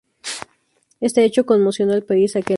Este 0.99 1.23
hecho 1.25 1.45
conmocionó 1.45 1.93
al 1.93 2.01
país 2.01 2.35
aquel 2.35 2.45
año. 2.45 2.49